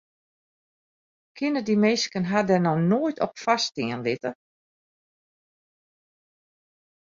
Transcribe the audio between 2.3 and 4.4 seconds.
har dêr no op foarstean litte?